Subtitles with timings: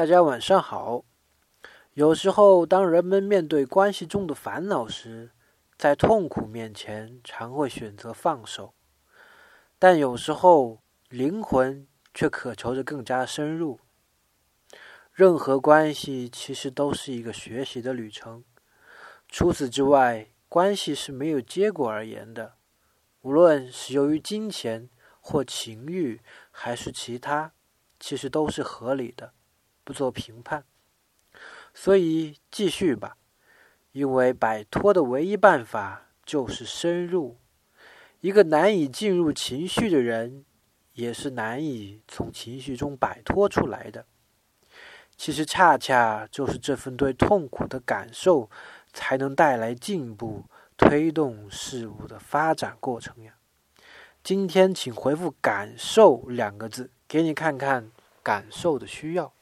[0.00, 1.04] 大家晚上好。
[1.92, 5.32] 有时候，当人们面对关系中的烦恼时，
[5.76, 8.72] 在痛苦面前，常会选择放手；
[9.78, 13.78] 但有时候，灵魂却渴求着更加深入。
[15.12, 18.42] 任何关系其实都是一个学习的旅程。
[19.28, 22.54] 除此之外，关系是没有结果而言的，
[23.20, 24.88] 无论是由于金钱
[25.20, 27.52] 或情欲，还是其他，
[27.98, 29.34] 其实都是合理的。
[29.90, 30.62] 不做评判，
[31.74, 33.16] 所以继续吧。
[33.90, 37.38] 因为摆脱的唯一办法就是深入。
[38.20, 40.44] 一个难以进入情绪的人，
[40.92, 44.06] 也是难以从情绪中摆脱出来的。
[45.16, 48.48] 其实，恰恰就是这份对痛苦的感受，
[48.92, 50.44] 才能带来进步，
[50.76, 53.34] 推动事物的发展过程呀。
[54.22, 57.90] 今天，请回复“感受”两个字，给你看看
[58.22, 59.32] 感受的需要。